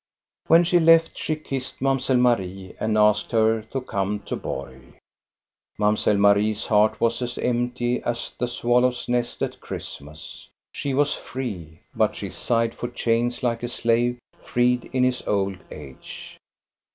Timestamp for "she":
0.63-0.79, 1.15-1.35, 10.71-10.95, 12.15-12.31